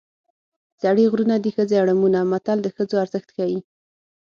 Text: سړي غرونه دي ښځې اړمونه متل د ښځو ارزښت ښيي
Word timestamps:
سړي 0.81 1.05
غرونه 1.11 1.35
دي 1.43 1.49
ښځې 1.55 1.75
اړمونه 1.83 2.19
متل 2.31 2.57
د 2.63 2.67
ښځو 2.75 2.95
ارزښت 3.03 3.29
ښيي 3.35 3.59